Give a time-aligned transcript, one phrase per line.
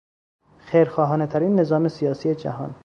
[0.57, 2.75] خیرخواهانه ترین نظام سیاسی جهان